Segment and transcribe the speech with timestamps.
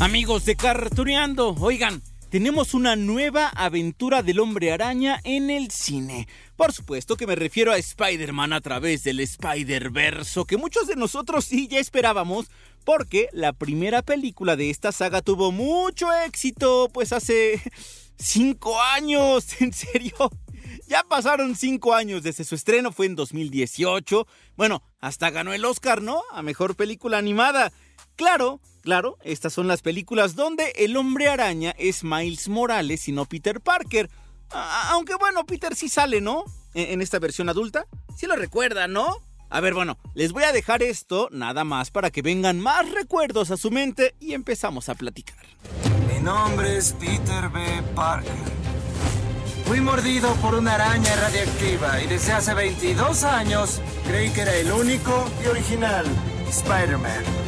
[0.00, 2.00] Amigos de Cartuneando, oigan,
[2.30, 6.28] tenemos una nueva aventura del hombre araña en el cine.
[6.54, 11.46] Por supuesto que me refiero a Spider-Man a través del Spider-Verso, que muchos de nosotros
[11.46, 12.46] sí ya esperábamos,
[12.84, 17.60] porque la primera película de esta saga tuvo mucho éxito, pues hace
[18.16, 20.30] cinco años, en serio.
[20.86, 24.28] Ya pasaron cinco años desde su estreno, fue en 2018.
[24.56, 26.22] Bueno, hasta ganó el Oscar, ¿no?
[26.30, 27.72] A Mejor Película Animada.
[28.18, 33.26] Claro, claro, estas son las películas donde el hombre araña es Miles Morales y no
[33.26, 34.10] Peter Parker.
[34.90, 36.42] Aunque bueno, Peter sí sale, ¿no?
[36.74, 37.86] En, en esta versión adulta.
[38.16, 39.18] Sí lo recuerdan, ¿no?
[39.50, 43.52] A ver, bueno, les voy a dejar esto nada más para que vengan más recuerdos
[43.52, 45.46] a su mente y empezamos a platicar.
[46.12, 47.60] Mi nombre es Peter B.
[47.94, 48.32] Parker.
[49.64, 54.72] Fui mordido por una araña radiactiva y desde hace 22 años creí que era el
[54.72, 56.04] único y original
[56.48, 57.47] Spider-Man.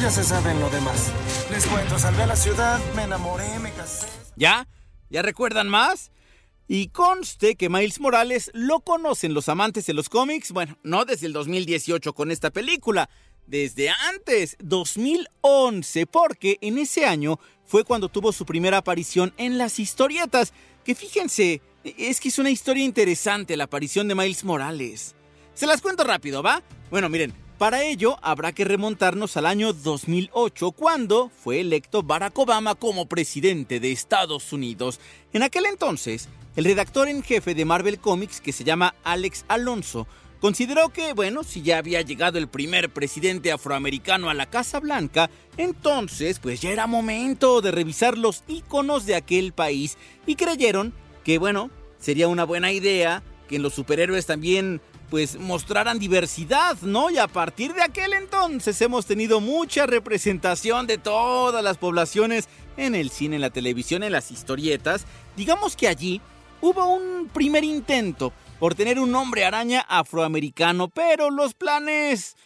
[0.00, 1.10] Ya se saben lo demás.
[1.50, 4.06] Les cuento, salvé a la ciudad, me enamoré, me casé.
[4.36, 4.68] ¿Ya?
[5.08, 6.10] ¿Ya recuerdan más?
[6.68, 11.26] Y conste que Miles Morales lo conocen los amantes de los cómics, bueno, no desde
[11.26, 13.08] el 2018 con esta película,
[13.46, 19.78] desde antes, 2011, porque en ese año fue cuando tuvo su primera aparición en las
[19.78, 20.52] historietas,
[20.84, 25.14] que fíjense, es que es una historia interesante la aparición de Miles Morales.
[25.54, 26.62] Se las cuento rápido, ¿va?
[26.90, 32.74] Bueno, miren, para ello habrá que remontarnos al año 2008, cuando fue electo Barack Obama
[32.74, 35.00] como presidente de Estados Unidos.
[35.32, 40.06] En aquel entonces, el redactor en jefe de Marvel Comics, que se llama Alex Alonso,
[40.40, 45.30] consideró que, bueno, si ya había llegado el primer presidente afroamericano a la Casa Blanca,
[45.56, 49.96] entonces pues ya era momento de revisar los iconos de aquel país
[50.26, 50.92] y creyeron
[51.24, 57.10] que, bueno, sería una buena idea que los superhéroes también pues mostraran diversidad, ¿no?
[57.10, 62.94] Y a partir de aquel entonces hemos tenido mucha representación de todas las poblaciones en
[62.94, 65.06] el cine, en la televisión, en las historietas.
[65.36, 66.20] Digamos que allí
[66.60, 72.36] hubo un primer intento por tener un hombre araña afroamericano, pero los planes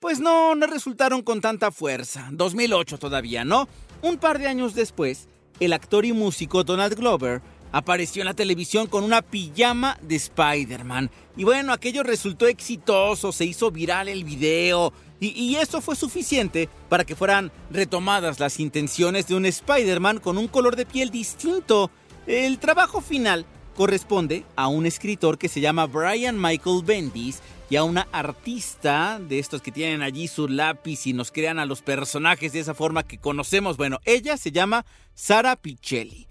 [0.00, 2.28] pues no, no resultaron con tanta fuerza.
[2.32, 3.68] 2008 todavía, ¿no?
[4.02, 5.28] Un par de años después,
[5.60, 7.40] el actor y músico Donald Glover
[7.72, 11.10] apareció en la televisión con una pijama de Spider-Man.
[11.36, 14.92] Y bueno, aquello resultó exitoso, se hizo viral el video.
[15.18, 20.48] Y, eso fue suficiente para que fueran retomadas las intenciones de un Spider-Man con un
[20.48, 21.92] color de piel distinto.
[22.26, 23.46] El trabajo final
[23.76, 27.40] corresponde a un escritor que se llama Brian Michael Bendis
[27.70, 31.66] y a una artista de estos que tienen allí su lápiz y nos crean a
[31.66, 33.76] los personajes de esa forma que conocemos.
[33.76, 34.84] Bueno, ella se llama
[35.14, 36.26] Sara Pichelli.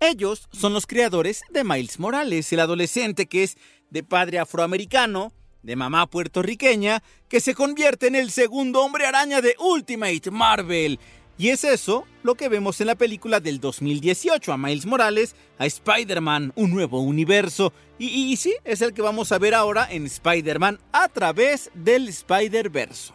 [0.00, 3.56] Ellos son los creadores de Miles Morales, el adolescente que es
[3.90, 9.56] de padre afroamericano, de mamá puertorriqueña, que se convierte en el segundo hombre araña de
[9.58, 11.00] Ultimate Marvel.
[11.38, 15.66] Y es eso lo que vemos en la película del 2018, a Miles Morales, a
[15.66, 17.72] Spider-Man, un nuevo universo.
[17.98, 23.14] Y, sí, es el que vamos a ver ahora en Spider-Man a través del Spider-Verso.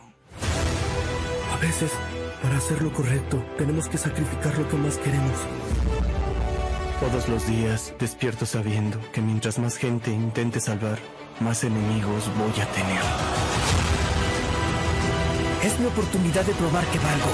[1.52, 1.92] A veces,
[2.42, 5.38] para hacer lo correcto, tenemos que sacrificar lo que más queremos.
[7.02, 11.00] Todos los días despierto sabiendo que mientras más gente intente salvar,
[11.40, 13.02] más enemigos voy a tener.
[15.64, 17.32] Es mi oportunidad de probar que valgo.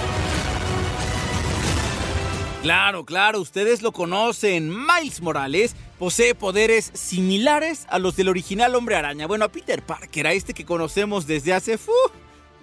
[2.61, 4.69] Claro, claro, ustedes lo conocen.
[4.69, 9.27] Miles Morales posee poderes similares a los del original Hombre Araña.
[9.27, 11.77] Bueno, a Peter Parker, a este que conocemos desde hace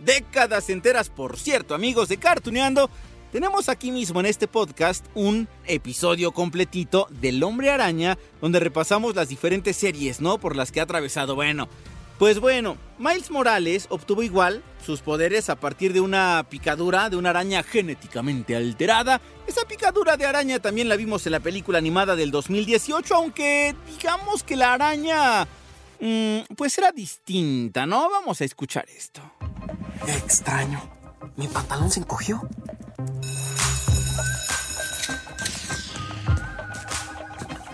[0.02, 1.10] décadas enteras.
[1.10, 2.88] Por cierto, amigos de Cartuneando,
[3.34, 9.28] tenemos aquí mismo en este podcast un episodio completito del Hombre Araña, donde repasamos las
[9.28, 10.38] diferentes series, ¿no?
[10.38, 11.34] Por las que ha atravesado.
[11.34, 11.68] Bueno,
[12.16, 17.30] Pues bueno, Miles Morales obtuvo igual sus poderes a partir de una picadura de una
[17.30, 19.20] araña genéticamente alterada.
[19.48, 24.44] Esa picadura de araña también la vimos en la película animada del 2018, aunque digamos
[24.44, 25.48] que la araña...
[25.98, 28.08] mm, pues era distinta, ¿no?
[28.08, 29.20] Vamos a escuchar esto.
[30.06, 30.80] Extraño.
[31.34, 32.48] Mi pantalón se encogió.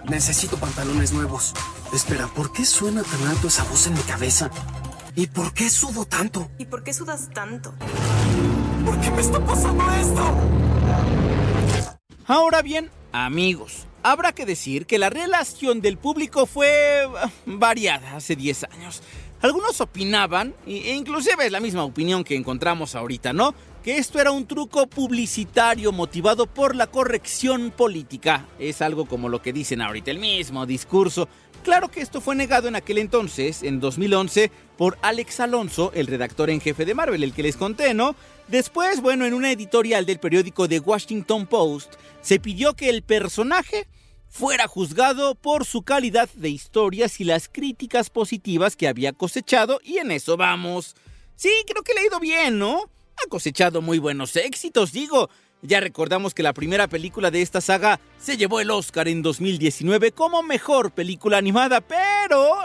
[0.08, 1.54] Necesito pantalones nuevos.
[1.92, 4.50] Espera, ¿por qué suena tan alto esa voz en mi cabeza?
[5.14, 6.50] ¿Y por qué sudo tanto?
[6.58, 7.72] ¿Y por qué sudas tanto?
[8.84, 10.34] ¿Por qué me está pasando esto?
[12.26, 18.36] Ahora bien, amigos, habrá que decir que la relación del público fue ah, variada hace
[18.36, 19.02] 10 años.
[19.42, 23.54] Algunos opinaban, e inclusive es la misma opinión que encontramos ahorita, ¿no?
[23.82, 28.46] Que esto era un truco publicitario motivado por la corrección política.
[28.58, 31.28] Es algo como lo que dicen ahorita, el mismo discurso.
[31.64, 36.50] Claro que esto fue negado en aquel entonces, en 2011, por Alex Alonso, el redactor
[36.50, 38.14] en jefe de Marvel, el que les conté, ¿no?
[38.48, 43.88] Después, bueno, en una editorial del periódico The Washington Post, se pidió que el personaje
[44.28, 49.98] fuera juzgado por su calidad de historias y las críticas positivas que había cosechado, y
[49.98, 50.96] en eso vamos.
[51.36, 52.90] Sí, creo que le ha ido bien, ¿no?
[53.24, 55.28] Ha cosechado muy buenos éxitos, digo.
[55.62, 60.12] Ya recordamos que la primera película de esta saga se llevó el Oscar en 2019
[60.12, 62.56] como mejor película animada, pero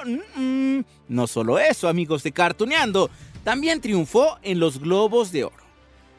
[1.09, 3.09] no solo eso, amigos de Cartuneando,
[3.43, 5.63] también triunfó en los Globos de Oro,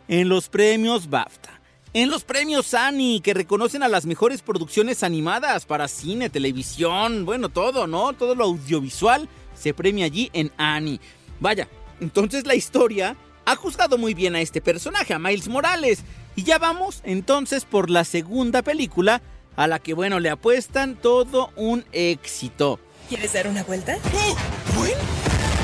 [0.07, 1.63] en los premios BAFTA,
[1.95, 7.49] en los premios Annie, que reconocen a las mejores producciones animadas para cine, televisión, bueno,
[7.49, 8.13] todo, ¿no?
[8.13, 11.01] Todo lo audiovisual se premia allí en Annie.
[11.41, 11.69] Vaya,
[12.01, 13.17] entonces la historia
[13.47, 16.01] ha juzgado muy bien a este personaje, a Miles Morales.
[16.35, 19.23] Y ya vamos entonces por la segunda película,
[19.57, 22.79] a la que, bueno, le apuestan todo un éxito.
[23.09, 23.97] ¿Quieres dar una vuelta?
[24.15, 24.37] ¡Oh!
[24.77, 24.93] ¿Gwen?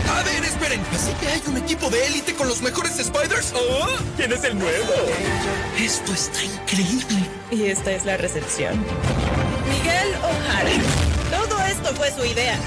[0.09, 0.81] A ver, esperen.
[0.93, 3.53] ¿Así que hay un equipo de élite con los mejores Spiders?
[3.55, 3.89] ¿Oh?
[4.17, 4.93] ¿Quién es el nuevo?
[5.79, 7.29] Esto está increíble.
[7.51, 8.79] Y esta es la recepción.
[9.69, 10.71] Miguel O'Hara.
[11.31, 12.59] Todo esto fue su idea.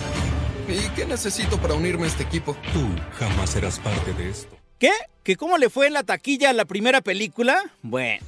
[0.68, 2.56] ¿Y qué necesito para unirme a este equipo?
[2.74, 4.65] Tú jamás serás parte de esto.
[4.86, 4.92] ¿Qué?
[5.24, 7.74] ¿Que cómo le fue en la taquilla a la primera película?
[7.82, 8.24] Bueno,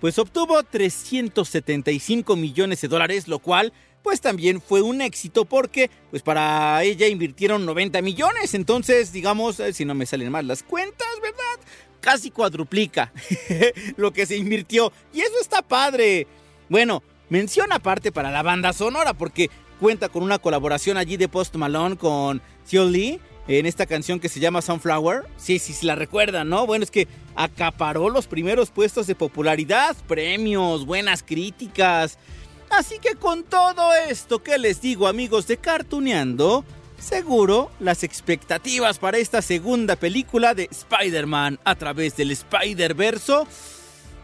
[0.00, 6.22] pues obtuvo 375 millones de dólares, lo cual pues también fue un éxito porque pues
[6.22, 11.06] para ella invirtieron 90 millones, entonces digamos, eh, si no me salen mal las cuentas,
[11.20, 11.68] ¿verdad?
[12.00, 13.12] Casi cuadruplica
[13.98, 16.26] lo que se invirtió y eso está padre.
[16.70, 21.56] Bueno, mención aparte para la banda sonora porque cuenta con una colaboración allí de Post
[21.56, 25.24] Malone con Seo Lee en esta canción que se llama Sunflower.
[25.36, 26.66] Sí, sí, se la recuerdan, ¿no?
[26.66, 32.18] Bueno, es que acaparó los primeros puestos de popularidad, premios, buenas críticas.
[32.70, 36.64] Así que con todo esto que les digo, amigos de Cartuneando,
[36.98, 43.46] seguro las expectativas para esta segunda película de Spider-Man a través del Spider-Verso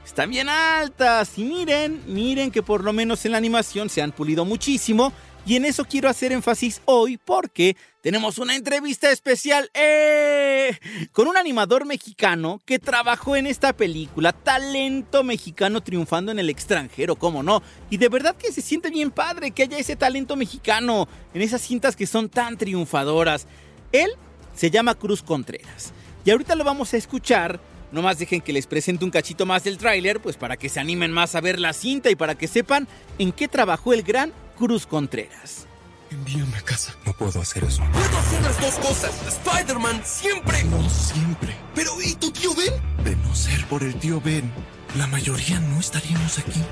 [0.06, 1.36] están bien altas.
[1.36, 5.12] Y miren, miren que por lo menos en la animación se han pulido muchísimo.
[5.46, 10.76] Y en eso quiero hacer énfasis hoy porque tenemos una entrevista especial ¡eh!
[11.12, 14.32] con un animador mexicano que trabajó en esta película.
[14.32, 17.62] Talento mexicano triunfando en el extranjero, ¿cómo no?
[17.90, 21.62] Y de verdad que se siente bien padre que haya ese talento mexicano en esas
[21.62, 23.46] cintas que son tan triunfadoras.
[23.92, 24.10] Él
[24.52, 25.92] se llama Cruz Contreras.
[26.24, 27.60] Y ahorita lo vamos a escuchar
[27.92, 31.12] Nomás dejen que les presente un cachito más del tráiler, pues para que se animen
[31.12, 32.88] más a ver la cinta y para que sepan
[33.18, 35.66] en qué trabajó el gran Cruz Contreras.
[36.10, 36.94] Envíame a casa.
[37.04, 37.82] No puedo hacer eso.
[37.92, 39.26] Puedo hacer las dos cosas.
[39.26, 40.64] Spider-Man siempre.
[40.64, 41.54] No siempre.
[41.74, 43.04] Pero ¿y tu tío Ben?
[43.04, 44.50] De no ser por el tío Ben,
[44.96, 46.62] la mayoría no estaríamos aquí.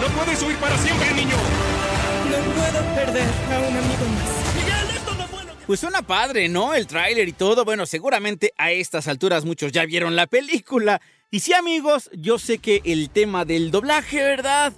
[0.00, 1.36] No puedes huir para siempre, niño.
[1.36, 4.54] No puedo perder a un amigo más.
[4.56, 5.52] Miguel, esto no es bueno.
[5.66, 6.74] Pues suena padre, ¿no?
[6.74, 7.64] El tráiler y todo.
[7.64, 11.00] Bueno, seguramente a estas alturas muchos ya vieron la película.
[11.34, 14.74] Y sí, amigos, yo sé que el tema del doblaje, ¿verdad?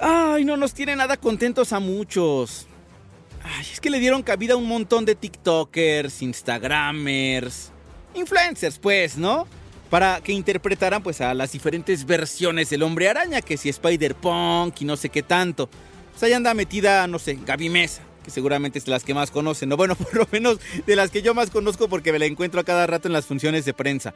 [0.00, 2.68] Ay, no nos tiene nada contentos a muchos.
[3.42, 7.72] Ay, es que le dieron cabida a un montón de TikTokers, Instagramers,
[8.14, 9.48] influencers, pues, ¿no?
[9.90, 14.84] Para que interpretaran, pues, a las diferentes versiones del hombre araña, que si Spider-Punk y
[14.84, 15.68] no sé qué tanto.
[16.12, 19.32] Pues ahí anda metida, no sé, Gaby Mesa, que seguramente es de las que más
[19.32, 19.76] conocen, ¿no?
[19.76, 22.64] Bueno, por lo menos de las que yo más conozco porque me la encuentro a
[22.64, 24.14] cada rato en las funciones de prensa.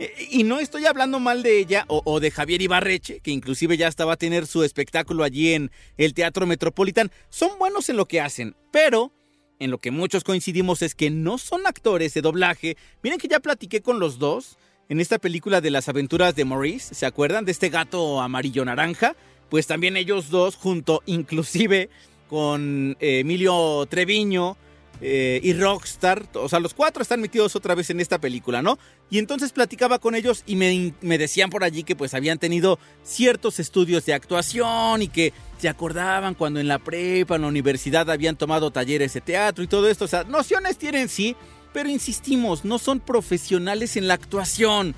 [0.00, 3.86] Eh, Y no estoy hablando mal de ella o, de Javier Ibarreche, que inclusive ya
[3.86, 7.12] estaba a tener su espectáculo allí en el Teatro Metropolitan.
[7.28, 9.12] Son buenos en lo que hacen, pero
[9.58, 12.78] en lo que muchos coincidimos es que no son actores de doblaje.
[13.02, 14.56] Miren que ya platiqué con los dos
[14.88, 19.14] en esta película de las aventuras de Maurice, ¿se acuerdan de este gato amarillo naranja?
[19.50, 21.90] Pues también ellos dos junto inclusive
[22.28, 24.56] con eh, Emilio Treviño
[25.00, 26.26] eh, y Rockstar.
[26.34, 28.78] O sea, los cuatro están metidos otra vez en esta película, ¿no?
[29.10, 32.78] Y entonces platicaba con ellos y me, me decían por allí que pues habían tenido
[33.02, 38.10] ciertos estudios de actuación y que se acordaban cuando en la prepa, en la universidad
[38.10, 40.04] habían tomado talleres de teatro y todo esto.
[40.04, 41.36] O sea, nociones tienen sí,
[41.72, 44.94] pero insistimos, no son profesionales en la actuación.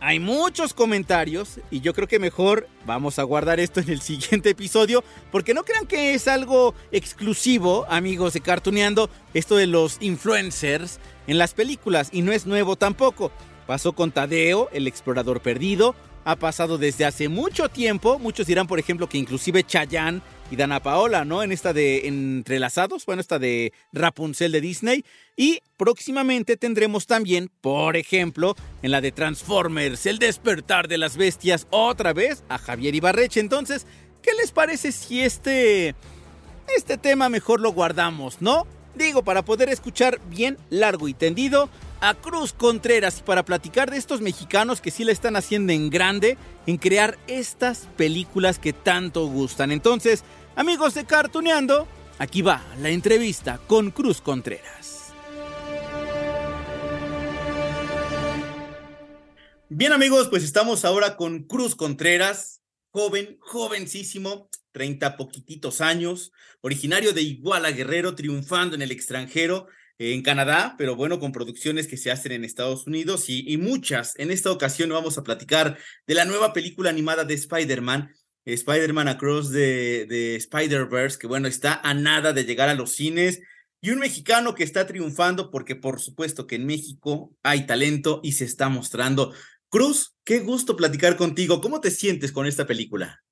[0.00, 4.50] Hay muchos comentarios y yo creo que mejor vamos a guardar esto en el siguiente
[4.50, 11.00] episodio porque no crean que es algo exclusivo, amigos de Cartuneando, esto de los influencers
[11.26, 13.32] en las películas y no es nuevo tampoco.
[13.66, 18.78] Pasó con Tadeo, el explorador perdido, ha pasado desde hace mucho tiempo, muchos dirán por
[18.78, 21.42] ejemplo que inclusive Chayanne y Dana Paola, ¿no?
[21.42, 25.04] En esta de Entrelazados, bueno, esta de Rapunzel de Disney.
[25.36, 31.66] Y próximamente tendremos también, por ejemplo, en la de Transformers, El despertar de las bestias,
[31.70, 33.40] otra vez a Javier Ibarreche.
[33.40, 33.86] Entonces,
[34.22, 35.94] ¿qué les parece si este,
[36.76, 38.66] este tema mejor lo guardamos, no?
[38.94, 41.68] Digo, para poder escuchar bien largo y tendido
[42.04, 46.36] a Cruz Contreras para platicar de estos mexicanos que sí le están haciendo en grande
[46.66, 49.72] en crear estas películas que tanto gustan.
[49.72, 50.22] Entonces,
[50.54, 55.14] amigos de Cartuneando, aquí va la entrevista con Cruz Contreras.
[59.70, 67.22] Bien amigos, pues estamos ahora con Cruz Contreras, joven, jovencísimo, 30 poquititos años, originario de
[67.22, 72.32] Iguala Guerrero, triunfando en el extranjero en Canadá, pero bueno, con producciones que se hacen
[72.32, 74.14] en Estados Unidos y, muchas.
[74.18, 78.10] En esta ocasión vamos a platicar de la nueva película animada de Spider-Man,
[78.44, 83.40] Spider-Man Across the, Spider-Verse, que bueno, está a nada de llegar a los cines.
[83.80, 88.32] Y un mexicano que está triunfando porque por supuesto que en México hay talento y
[88.32, 89.32] se está mostrando.
[89.68, 91.60] Cruz, qué gusto platicar contigo.
[91.60, 93.22] ¿Cómo te sientes con esta película?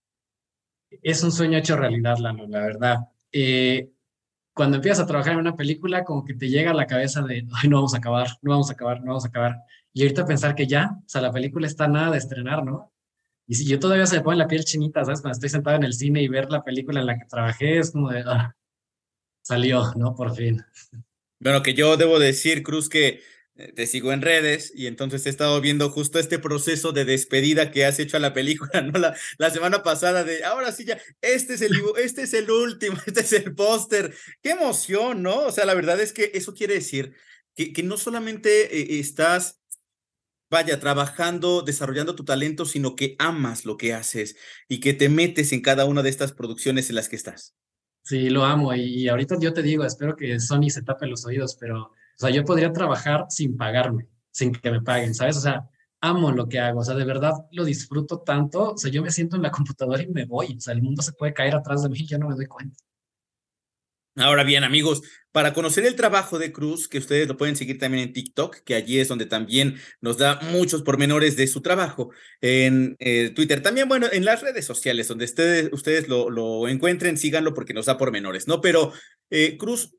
[1.02, 2.96] Es un sueño hecho realidad, Lano, la verdad.
[3.32, 3.88] Eh,
[4.54, 7.46] cuando empiezas a trabajar en una película, como que te llega a la cabeza de,
[7.52, 9.56] ay, no vamos a acabar, no vamos a acabar, no vamos a acabar.
[9.92, 12.92] Y ahorita pensar que ya, o sea, la película está nada de estrenar, ¿no?
[13.46, 15.20] Y si yo todavía se me pone la piel chinita, ¿sabes?
[15.20, 17.90] Cuando estoy sentado en el cine y ver la película en la que trabajé, es
[17.90, 18.54] como de, ah,
[19.42, 20.14] salió, ¿no?
[20.14, 20.62] Por fin.
[21.40, 23.20] Bueno, que yo debo decir, Cruz, que
[23.54, 27.84] te sigo en redes y entonces he estado viendo justo este proceso de despedida que
[27.84, 28.98] has hecho a la película, ¿no?
[28.98, 32.96] La, la semana pasada de, ahora sí ya, este es el, este es el último,
[33.06, 34.14] este es el póster.
[34.42, 35.40] Qué emoción, ¿no?
[35.40, 37.14] O sea, la verdad es que eso quiere decir
[37.54, 39.60] que, que no solamente eh, estás,
[40.50, 44.36] vaya, trabajando, desarrollando tu talento, sino que amas lo que haces
[44.68, 47.54] y que te metes en cada una de estas producciones en las que estás.
[48.04, 51.56] Sí, lo amo y, ahorita yo te digo, espero que Sony se tape los oídos,
[51.60, 51.92] pero
[52.22, 55.36] sea, yo podría trabajar sin pagarme, sin que me paguen, ¿sabes?
[55.36, 55.68] O sea,
[56.00, 59.10] amo lo que hago, o sea, de verdad lo disfruto tanto, o sea, yo me
[59.10, 61.82] siento en la computadora y me voy, o sea, el mundo se puede caer atrás
[61.82, 62.76] de mí y yo no me doy cuenta.
[64.16, 65.00] Ahora bien, amigos,
[65.30, 68.74] para conocer el trabajo de Cruz, que ustedes lo pueden seguir también en TikTok, que
[68.74, 72.10] allí es donde también nos da muchos pormenores de su trabajo,
[72.42, 77.16] en eh, Twitter, también, bueno, en las redes sociales, donde ustedes, ustedes lo, lo encuentren,
[77.16, 78.60] síganlo porque nos da pormenores, ¿no?
[78.60, 78.92] Pero,
[79.30, 79.94] eh, Cruz,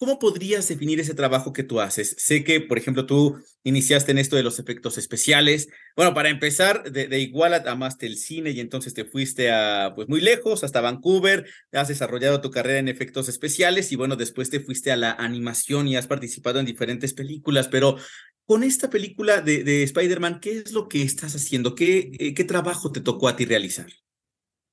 [0.00, 2.16] ¿Cómo podrías definir ese trabajo que tú haces?
[2.18, 5.68] Sé que, por ejemplo, tú iniciaste en esto de los efectos especiales.
[5.94, 10.08] Bueno, para empezar, de, de Iguala amaste el cine y entonces te fuiste a, pues,
[10.08, 11.46] muy lejos, hasta Vancouver.
[11.72, 15.86] Has desarrollado tu carrera en efectos especiales y, bueno, después te fuiste a la animación
[15.86, 17.68] y has participado en diferentes películas.
[17.68, 17.98] Pero
[18.46, 21.74] con esta película de, de Spider-Man, ¿qué es lo que estás haciendo?
[21.74, 23.92] ¿Qué, eh, ¿Qué trabajo te tocó a ti realizar?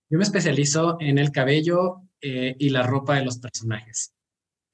[0.10, 4.13] Yo me especializo en el cabello eh, y la ropa de los personajes.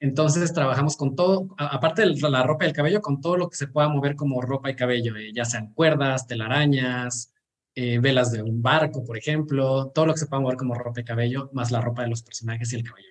[0.00, 3.56] Entonces trabajamos con todo, aparte de la ropa y el cabello, con todo lo que
[3.56, 7.32] se pueda mover como ropa y cabello, eh, ya sean cuerdas, telarañas,
[7.74, 11.00] eh, velas de un barco, por ejemplo, todo lo que se pueda mover como ropa
[11.00, 13.08] y cabello, más la ropa de los personajes y el cabello.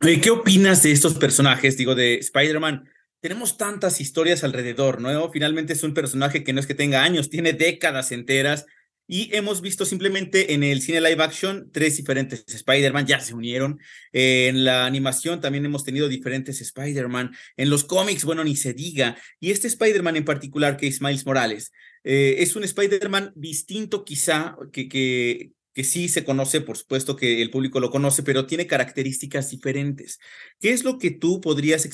[0.00, 1.76] ¿Qué opinas de estos personajes?
[1.76, 2.88] Digo, de Spider-Man.
[3.20, 5.28] Tenemos tantas historias alrededor, ¿no?
[5.30, 8.64] Finalmente es un personaje que no es que tenga años, tiene décadas enteras
[9.10, 13.80] y hemos visto simplemente en el cine live action tres diferentes Spider-Man, ya se unieron.
[14.12, 17.32] en la animación también hemos tenido diferentes Spider-Man.
[17.56, 19.16] En los cómics, bueno, ni se diga.
[19.40, 21.72] Y este Spider-Man en particular, que es Miles Morales,
[22.04, 27.40] eh, es un Spider-Man distinto quizá, que, que, que sí se conoce, por supuesto que
[27.40, 30.18] el público lo conoce, pero tiene características diferentes.
[30.60, 31.86] ¿Qué es lo que tú podrías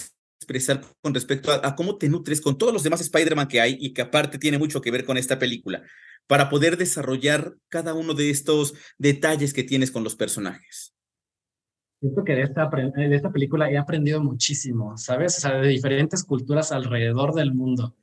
[0.45, 3.77] expresar con respecto a, a cómo te nutres con todos los demás Spider-Man que hay
[3.81, 5.83] y que aparte tiene mucho que ver con esta película?
[6.27, 10.95] para poder desarrollar cada uno de estos detalles que tienes con los personajes?
[12.01, 15.39] Siento que de esta, de esta película he aprendido muchísimo, ¿sabes?
[15.39, 17.97] O sea, de diferentes culturas alrededor del mundo.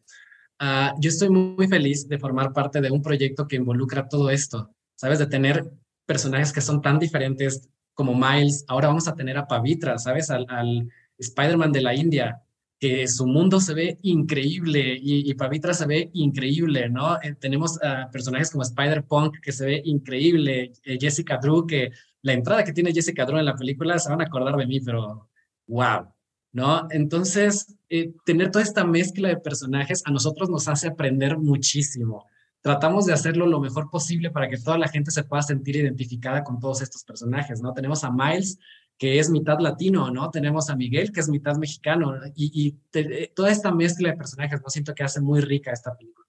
[0.60, 4.74] Uh, yo estoy muy feliz de formar parte de un proyecto que involucra todo esto,
[4.96, 5.20] ¿sabes?
[5.20, 5.70] De tener
[6.06, 10.30] personajes que son tan diferentes, como Miles, ahora vamos a tener a Pavitra, ¿sabes?
[10.30, 10.88] Al, al
[11.22, 12.42] Spider-Man de la India,
[12.82, 17.22] que su mundo se ve increíble y, Pavitra se ve increíble, ¿no?
[17.22, 21.92] Eh, tenemos a personajes como Spider-Punk que se ve increíble, eh, Jessica Drew, que
[22.24, 24.80] la entrada que tiene Jessica Drew en la película se van a acordar de mí,
[24.80, 25.30] pero
[25.68, 26.08] wow,
[26.54, 26.88] ¿no?
[26.90, 32.26] Entonces, eh, tener toda esta mezcla de personajes a nosotros nos hace aprender muchísimo.
[32.62, 36.44] Tratamos de hacerlo lo mejor posible para que toda la gente se pueda sentir identificada
[36.44, 37.74] con todos estos personajes, ¿no?
[37.74, 38.58] Tenemos a Miles,
[39.02, 40.30] que es mitad latino, ¿no?
[40.30, 44.70] Tenemos a Miguel, que es mitad mexicano, y, eh, toda esta mezcla de personajes, ¿no?
[44.70, 46.28] Siento que hace muy rica esta película.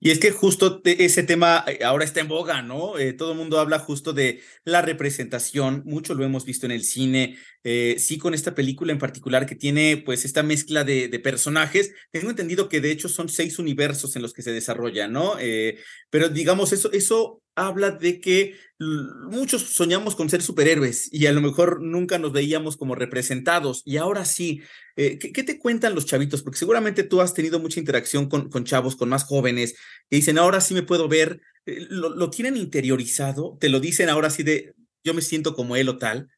[0.00, 2.96] Y es que justo ese tema eh, ahora está en boga, ¿no?
[2.96, 6.84] Eh, todo el mundo habla justo de la representación, mucho lo hemos visto en el
[6.84, 7.36] cine,
[7.98, 11.92] sí con esta película en particular que tiene pues esta mezcla de, de, personajes.
[12.10, 15.34] Tengo entendido que de hecho son seis universos en los que se desarrolla, ¿no?
[16.08, 21.40] pero digamos, eso, eso habla de que muchos soñamos con ser superhéroes y a lo
[21.40, 23.82] mejor nunca nos veíamos como representados.
[23.84, 24.62] Y ahora sí,
[24.96, 26.42] eh, ¿qué, te cuentan los chavitos?
[26.42, 29.74] Porque seguramente tú has tenido mucha interacción con, con chavos, con más jóvenes,
[30.08, 34.08] que dicen, ahora sí me puedo ver, eh, lo, lo tienen interiorizado, te lo dicen
[34.08, 36.28] ahora sí de, yo me siento como él o tal.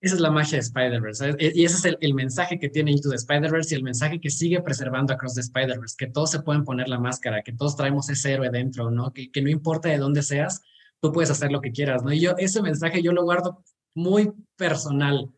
[0.00, 1.36] Esa es la magia de Spider-Verse.
[1.38, 4.62] Y ese es el, mensaje que tiene Into the Spider-Verse y el mensaje que sigue
[4.62, 8.32] preservando Across the Spider-Verse, que todos se pueden poner la máscara, que todos traemos ese
[8.32, 9.12] héroe dentro, ¿no?
[9.12, 10.62] Que, que no importa de dónde seas,
[11.00, 12.12] tú puedes hacer lo que quieras, ¿no?
[12.12, 13.62] Y yo ese mensaje yo lo guardo
[13.94, 15.30] muy personal,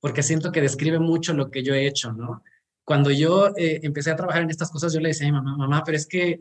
[0.00, 2.42] porque siento que describe mucho lo que yo he hecho, ¿no?
[2.84, 5.96] Cuando yo eh, empecé a trabajar en estas cosas, yo le decía mamá, mamá, pero
[5.96, 6.40] es que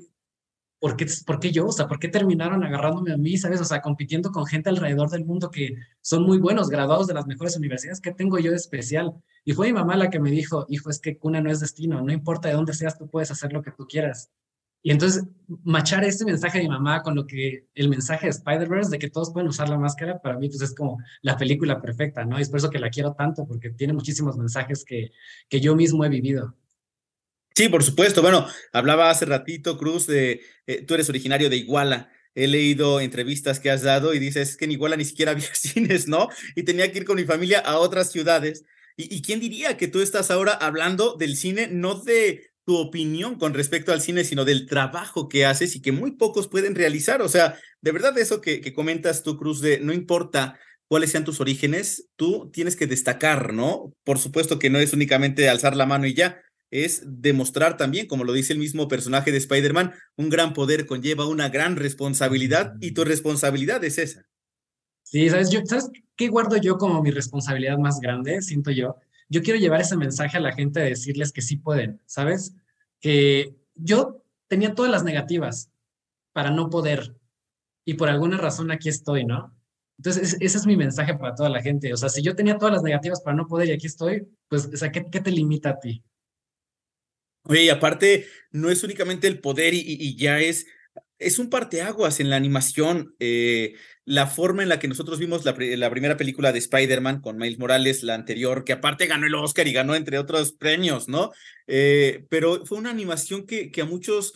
[0.79, 1.67] ¿por qué, ¿por qué yo?
[1.67, 3.61] O sea, ¿por qué terminaron agarrándome a mí, sabes?
[3.61, 7.27] O sea, compitiendo con gente alrededor del mundo que son muy buenos, graduados de las
[7.27, 9.13] mejores universidades, ¿qué tengo yo de especial?
[9.43, 12.01] Y fue mi mamá la que me dijo, hijo, es que cuna no es destino,
[12.01, 14.31] no importa de dónde seas, tú puedes hacer lo que tú quieras.
[14.83, 15.25] Y entonces,
[15.63, 19.09] machar este mensaje de mi mamá con lo que el mensaje de Spider-Verse, de que
[19.09, 22.37] todos pueden usar la máscara, para mí, pues es como la película perfecta, ¿no?
[22.37, 25.11] Y es por eso que la quiero tanto, porque tiene muchísimos mensajes que,
[25.49, 26.55] que yo mismo he vivido.
[27.57, 28.21] Sí, por supuesto.
[28.21, 32.11] Bueno, hablaba hace ratito, Cruz, de eh, tú eres originario de Iguala.
[32.35, 36.07] He leído entrevistas que has dado y dices que en Iguala ni siquiera había cines,
[36.07, 36.29] ¿no?
[36.55, 38.63] Y tenía que ir con mi familia a otras ciudades.
[38.95, 43.55] ¿Y, quién diría que tú estás ahora hablando del cine, no de tu opinión con
[43.55, 47.23] respecto al cine, sino del trabajo que haces y que muy pocos pueden realizar?
[47.23, 51.25] O sea, de verdad eso que, que comentas tú, Cruz, de no importa cuáles sean
[51.25, 53.95] tus orígenes, tú tienes que destacar, ¿no?
[54.03, 58.23] Por supuesto que no es únicamente alzar la mano y ya, es demostrar también, como
[58.23, 62.91] lo dice el mismo personaje de Spider-Man, un gran poder conlleva una gran responsabilidad y
[62.91, 64.25] tu responsabilidad es esa.
[65.03, 65.49] Sí, ¿sabes?
[65.49, 68.41] Yo, ¿sabes qué guardo yo como mi responsabilidad más grande?
[68.41, 68.97] Siento yo.
[69.29, 72.55] Yo quiero llevar ese mensaje a la gente de decirles que sí pueden, ¿sabes?
[72.99, 75.69] Que yo tenía todas las negativas
[76.33, 77.15] para no poder
[77.85, 79.53] y por alguna razón aquí estoy, ¿no?
[79.97, 81.91] Entonces, ese es mi mensaje para toda la gente.
[81.93, 84.69] O sea, si yo tenía todas las negativas para no poder y aquí estoy, pues,
[84.71, 86.03] o sea, ¿qué, qué te limita a ti?
[87.49, 90.67] Oye, y aparte, no es únicamente el poder y, ya es,
[91.19, 93.15] es un parteaguas en la animación.
[93.19, 97.37] Eh, la forma en la que nosotros vimos la, la primera película de Spider-Man con
[97.37, 101.31] Miles Morales, la anterior, que aparte ganó el Oscar y ganó entre otros premios, ¿no?
[101.67, 104.33] Eh, pero fue una animación que, que a muchos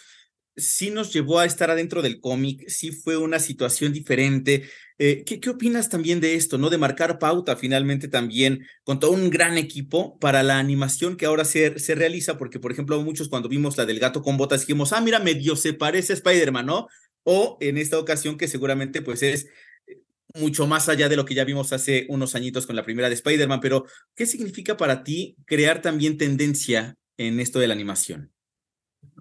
[0.55, 4.63] sí nos llevó a estar adentro del cómic, sí fue una situación diferente.
[4.97, 6.69] Eh, ¿qué, ¿qué, opinas también de esto, no?
[6.69, 11.45] De marcar pauta finalmente también con todo un gran equipo para la animación que ahora
[11.45, 14.93] se, se realiza, porque por ejemplo muchos cuando vimos la del gato con botas dijimos,
[14.93, 16.87] ah, mira, medio se parece a Spider-Man, ¿no?
[17.23, 19.47] O en esta ocasión que seguramente pues es
[19.87, 20.01] eh,
[20.35, 23.15] mucho más allá de lo que ya vimos hace unos añitos con la primera de
[23.15, 23.85] Spider-Man, pero
[24.15, 28.31] ¿qué significa para ti crear también tendencia en esto de la animación?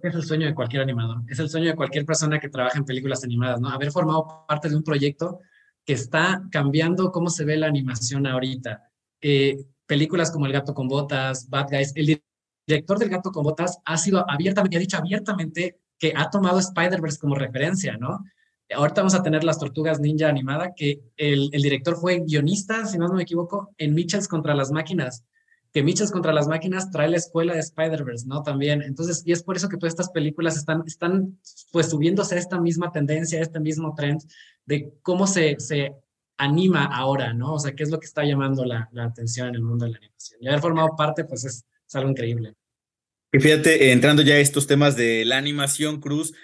[0.02, 2.84] Es el sueño de cualquier animador, es el sueño de cualquier persona que trabaja en
[2.84, 3.68] películas animadas, ¿no?
[3.68, 5.40] Haber formado parte de un proyecto
[5.84, 8.90] que está cambiando cómo se ve la animación ahorita.
[9.86, 12.20] Películas como El gato con botas, Bad Guys, el
[12.66, 17.18] director del gato con botas ha sido abiertamente, ha dicho abiertamente que ha tomado Spider-Verse
[17.18, 18.24] como referencia, ¿no?
[18.72, 22.98] Ahorita vamos a tener las Tortugas Ninja animada, que el, el director fue guionista, si
[22.98, 25.24] no me equivoco, en Mitchells contra las máquinas
[25.72, 28.42] que Michels contra las máquinas trae la escuela de Spider-Verse, ¿no?
[28.42, 28.82] También.
[28.82, 31.38] Entonces, y es por eso que todas estas películas están, están
[31.70, 34.20] pues subiéndose a esta misma tendencia, a este mismo trend
[34.66, 35.94] de cómo se, se
[36.36, 37.54] anima ahora, ¿no?
[37.54, 39.92] O sea, qué es lo que está llamando la, la atención en el mundo de
[39.92, 40.38] la animación.
[40.42, 42.54] Y haber formado parte, pues es, es algo increíble.
[43.32, 46.34] Y fíjate, entrando ya a estos temas de la animación, Cruz,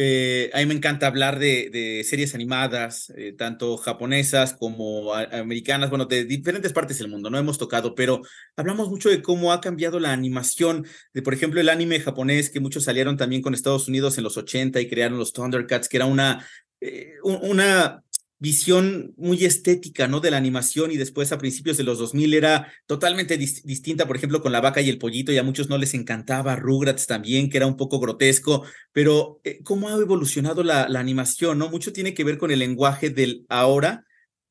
[0.00, 6.04] eh, a mí me encanta hablar de, series animadas, eh, tanto japonesas como americanas, bueno,
[6.04, 8.22] de diferentes partes del mundo, no hemos tocado, pero
[8.54, 12.60] hablamos mucho de cómo ha cambiado la animación, de por ejemplo el anime japonés, que
[12.60, 16.06] muchos salieron también con Estados Unidos en los 80 y crearon los Thundercats, que era
[16.06, 16.46] una,
[16.80, 18.00] eh, una
[18.38, 20.20] visión muy estética, ¿no?
[20.20, 24.40] De la animación y después a principios de los 2000 era totalmente distinta, por ejemplo,
[24.40, 27.56] con La Vaca y el Pollito, y a muchos no les encantaba, Rugrats también, que
[27.56, 31.68] era un poco grotesco, pero eh, ¿cómo ha evolucionado la, animación, ¿no?
[31.70, 34.04] Mucho tiene que ver con el lenguaje del ahora,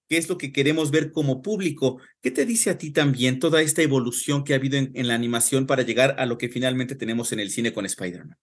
[0.10, 2.00] qué es lo que queremos ver como público.
[2.22, 5.16] ¿Qué te dice a ti también toda esta evolución que ha habido en, en la
[5.16, 8.38] animación para llegar a lo que finalmente tenemos en el cine con Spider-Man?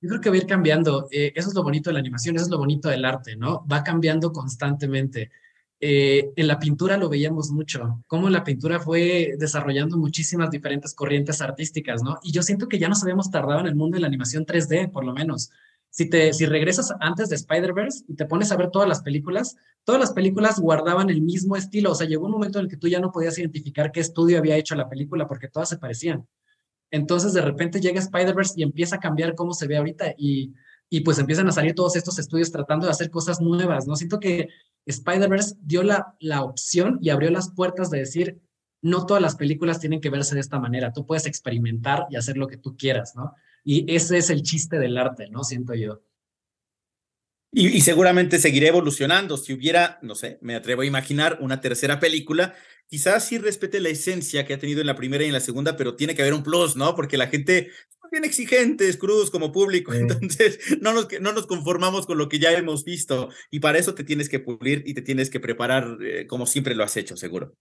[0.00, 1.08] Yo creo que va a ir cambiando.
[1.10, 3.66] Eh, eso es lo bonito de la animación, eso es lo bonito del arte, ¿no?
[3.70, 5.30] Va cambiando constantemente.
[5.82, 11.40] Eh, en la pintura lo veíamos mucho, cómo la pintura fue desarrollando muchísimas diferentes corrientes
[11.40, 12.18] artísticas, ¿no?
[12.22, 14.90] Y yo siento que ya nos habíamos tardado en el mundo de la animación 3D,
[14.92, 15.50] por lo menos.
[15.88, 19.56] Si, te, si regresas antes de Spider-Verse y te pones a ver todas las películas,
[19.84, 21.92] todas las películas guardaban el mismo estilo.
[21.92, 24.38] O sea, llegó un momento en el que tú ya no podías identificar qué estudio
[24.38, 26.26] había hecho la película porque todas se parecían.
[26.90, 30.54] Entonces de repente llega Spider-Verse y empieza a cambiar cómo se ve ahorita y,
[30.88, 33.96] y pues empiezan a salir todos estos estudios tratando de hacer cosas nuevas, ¿no?
[33.96, 34.48] Siento que
[34.86, 38.40] Spider-Verse dio la, la opción y abrió las puertas de decir,
[38.82, 42.36] no todas las películas tienen que verse de esta manera, tú puedes experimentar y hacer
[42.36, 43.34] lo que tú quieras, ¿no?
[43.62, 45.44] Y ese es el chiste del arte, ¿no?
[45.44, 46.00] Siento yo.
[47.52, 49.36] Y, y, seguramente seguirá evolucionando.
[49.36, 52.54] Si hubiera, no sé, me atrevo a imaginar una tercera película,
[52.86, 55.76] quizás sí respete la esencia que ha tenido en la primera y en la segunda,
[55.76, 56.94] pero tiene que haber un plus, ¿no?
[56.94, 62.06] Porque la gente es bien exigentes, cruz como público, entonces no nos, no nos conformamos
[62.06, 65.02] con lo que ya hemos visto y para eso te tienes que pulir y te
[65.02, 67.54] tienes que preparar eh, como siempre lo has hecho, seguro.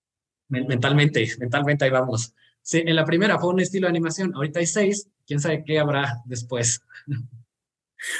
[0.50, 2.34] Mentalmente, mentalmente ahí vamos.
[2.64, 5.80] Sí, en la primera fue un estilo de animación, ahorita hay seis, quién sabe qué
[5.80, 6.82] habrá después.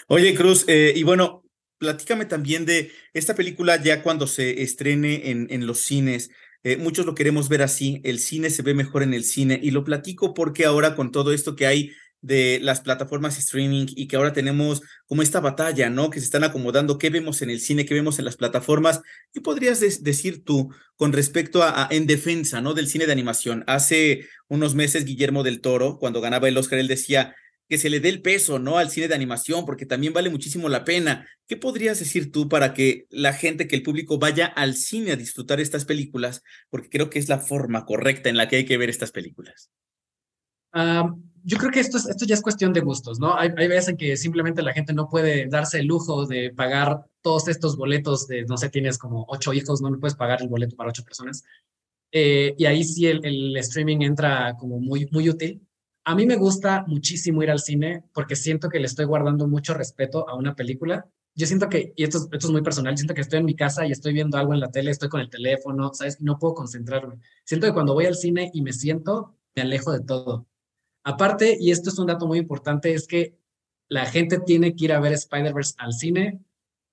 [0.08, 1.44] Oye, Cruz, eh, y bueno,
[1.80, 6.30] platícame también de esta película ya cuando se estrene en, en los cines.
[6.64, 9.72] Eh, muchos lo queremos ver así, el cine se ve mejor en el cine y
[9.72, 14.18] lo platico porque ahora con todo esto que hay de las plataformas streaming y que
[14.18, 16.10] ahora tenemos como esta batalla, ¿no?
[16.10, 19.02] Que se están acomodando, qué vemos en el cine, qué vemos en las plataformas.
[19.32, 22.74] ¿Qué podrías decir tú con respecto a, a, en defensa, ¿no?
[22.74, 23.64] Del cine de animación.
[23.68, 27.36] Hace unos meses Guillermo del Toro, cuando ganaba el Oscar, él decía,
[27.70, 28.80] que se le dé el peso, ¿no?
[28.80, 31.28] Al cine de animación, porque también vale muchísimo la pena.
[31.48, 35.16] ¿Qué podrías decir tú para que la gente, que el público vaya al cine a
[35.16, 36.42] disfrutar estas películas?
[36.72, 39.70] Porque creo que es la forma correcta en la que hay que ver estas películas.
[40.74, 43.38] Uh, yo creo que esto, es, esto ya es cuestión de gustos, ¿no?
[43.38, 47.48] Hay, veces en que simplemente la gente no puede darse el lujo de pagar todos
[47.50, 50.90] estos boletos de, no sé, tienes como ocho hijos, no puedes pagar el boleto para
[50.90, 51.44] ocho personas.
[52.12, 55.62] Eh, y ahí sí el, el streaming entra como muy, muy útil
[56.10, 59.76] a mí me gusta muchísimo ir al cine porque siento que le estoy guardando mucho
[59.76, 61.08] respeto a una película.
[61.36, 63.92] Yo siento que, y esto, es muy personal, siento que estoy en mi casa y
[63.92, 66.20] estoy viendo algo en la tele, estoy con el teléfono, ¿sabes?
[66.20, 67.20] No puedo concentrarme.
[67.46, 70.48] Siento que cuando voy al cine y me siento, me alejo de todo.
[71.04, 73.38] Aparte, y esto es un dato muy importante, es que
[73.88, 76.44] la gente tiene que ir a ver Spider-Verse al cine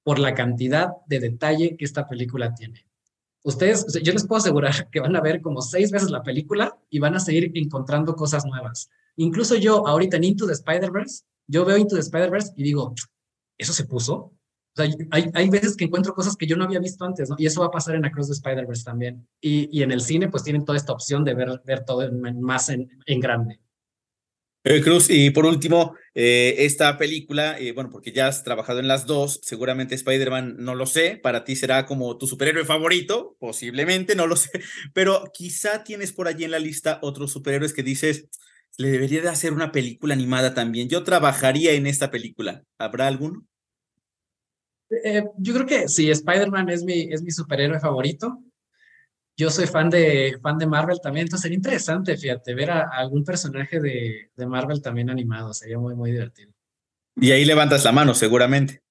[0.02, 2.86] por la cantidad de detalle que esta película tiene
[3.46, 6.98] ustedes, yo les puedo asegurar que van a ver como seis veces la película y
[6.98, 8.90] van a seguir encontrando cosas nuevas.
[9.16, 12.94] Incluso yo, ahorita en Into the Spider-Verse, yo veo Into the Spider-Verse y digo,
[13.58, 14.14] ¿eso se puso?
[14.14, 14.34] O
[14.76, 17.36] sea, hay, hay veces que encuentro cosas que yo no había visto antes, ¿no?
[17.38, 19.26] Y eso va a pasar en Across the Spider-Verse también.
[19.40, 22.40] Y, y, en el cine, pues tienen toda esta opción de ver, ver todo en,
[22.42, 23.60] más en, en grande.
[24.68, 28.88] Eh, Cruz, y por último, eh, esta película, eh, bueno, porque ya has trabajado en
[28.88, 34.16] las dos, seguramente Spider-Man, no lo sé, para ti será como tu superhéroe favorito, posiblemente,
[34.16, 34.50] no lo sé,
[34.92, 38.26] pero quizá tienes por allí en la lista otros superhéroes que dices,
[38.78, 40.88] le debería de hacer una película animada también.
[40.88, 42.62] Yo trabajaría en esta película.
[42.78, 43.46] ¿Habrá alguno?
[44.90, 48.42] Eh, yo creo que sí, Spider-Man es mi, es mi superhéroe favorito.
[49.36, 52.98] Yo soy fan de, fan de Marvel también, entonces sería interesante, fíjate, ver a, a
[52.98, 56.52] algún personaje de, de, Marvel también animado, sería muy, muy divertido.
[57.16, 58.82] Y ahí levantas la mano, seguramente.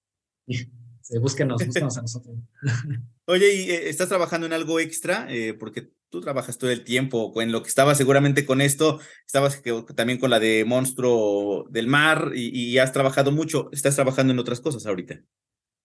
[1.07, 2.35] Sí, búsquenos, búsquenos a nosotros.
[3.25, 5.27] Oye, ¿y eh, estás trabajando en algo extra?
[5.29, 9.61] Eh, porque tú trabajas todo el tiempo, en lo que estabas seguramente con esto, estabas
[9.95, 14.39] también con la de Monstruo del Mar y, y has trabajado mucho, estás trabajando en
[14.39, 15.21] otras cosas ahorita.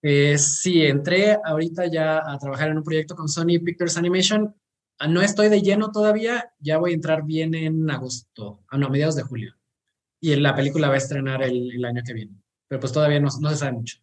[0.03, 4.55] Eh, sí, entré ahorita ya a trabajar en un proyecto con Sony Pictures Animation.
[5.01, 8.87] Ah, no estoy de lleno todavía, ya voy a entrar bien en agosto, ah, no,
[8.87, 9.57] a mediados de julio.
[10.21, 12.37] Y la película va a estrenar el, el año que viene,
[12.69, 13.99] pero pues todavía no, no se sabe mucho.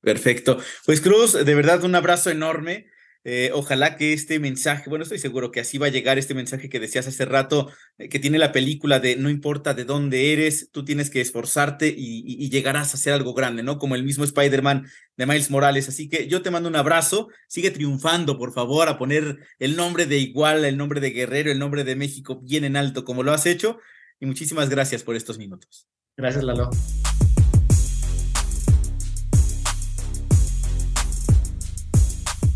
[0.00, 0.58] Perfecto.
[0.86, 2.91] Pues Cruz, de verdad un abrazo enorme.
[3.24, 6.68] Eh, ojalá que este mensaje, bueno, estoy seguro que así va a llegar este mensaje
[6.68, 10.70] que decías hace rato, eh, que tiene la película de no importa de dónde eres,
[10.72, 13.78] tú tienes que esforzarte y, llegarás a hacer algo grande, ¿no?
[13.78, 15.88] Como el mismo Spider-Man de Miles Morales.
[15.88, 20.06] Así que yo te mando un abrazo, sigue triunfando, por favor, a poner el nombre
[20.06, 23.32] de Igual, el nombre de Guerrero, el nombre de México bien en alto, como lo
[23.32, 23.78] has hecho.
[24.20, 25.88] Y muchísimas gracias por estos minutos.
[26.16, 26.70] Gracias, Lalo.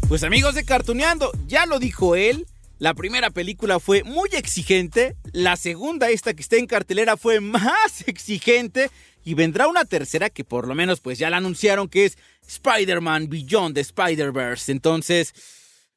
[0.08, 2.46] Pues amigos de Cartuneando, ya lo dijo él.
[2.78, 8.06] La primera película fue muy exigente, la segunda, esta que está en cartelera, fue más
[8.06, 8.88] exigente
[9.24, 13.28] y vendrá una tercera que por lo menos pues ya la anunciaron que es Spider-Man
[13.28, 14.70] Beyond the Spider-Verse.
[14.70, 15.34] Entonces,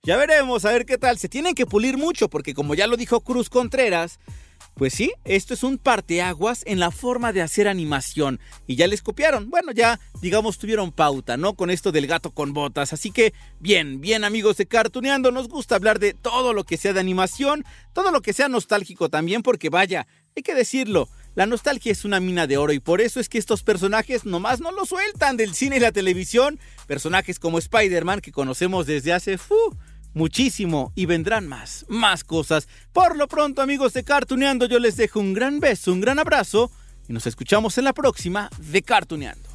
[0.02, 1.20] ya veremos a ver qué tal.
[1.20, 4.20] Se tienen que pulir mucho porque como ya lo dijo Cruz Contreras,
[4.80, 8.40] pues sí, esto es un parteaguas en la forma de hacer animación.
[8.66, 9.50] Y ya les copiaron.
[9.50, 11.54] Bueno, ya, digamos, tuvieron pauta, ¿no?
[11.54, 12.94] Con esto del gato con botas.
[12.94, 16.94] Así que, bien, bien, amigos de Cartuneando, nos gusta hablar de todo lo que sea
[16.94, 21.10] de animación, todo lo que sea nostálgico también, porque vaya, hay que decirlo.
[21.36, 24.62] La nostalgia es una mina de oro y por eso es que estos personajes nomás
[24.62, 26.58] no lo sueltan del cine y la televisión.
[26.88, 29.38] Personajes como Spider-Man que conocemos desde hace
[30.14, 32.68] muchísimo y vendrán más, más cosas.
[32.94, 36.72] Por lo pronto, amigos de Cartuneando, yo les dejo un gran beso, un gran abrazo
[37.08, 39.49] y nos escuchamos en la próxima de Cartuneando.